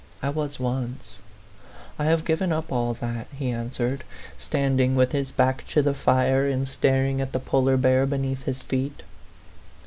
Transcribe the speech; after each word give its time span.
I 0.23 0.31
was 0.31 0.59
once. 0.59 1.21
I 1.99 2.05
have 2.05 2.25
given 2.25 2.51
up 2.51 2.71
all 2.71 2.95
that," 2.95 3.27
he 3.31 3.51
answered, 3.51 4.03
standing 4.35 4.95
with 4.95 5.11
his 5.11 5.31
back 5.31 5.63
to 5.67 5.83
the 5.83 5.93
fire, 5.93 6.47
and 6.49 6.67
staring 6.67 7.21
at 7.21 7.33
the 7.33 7.39
polar 7.39 7.77
bear 7.77 8.07
beneath 8.07 8.45
his 8.45 8.63
feet. 8.63 9.03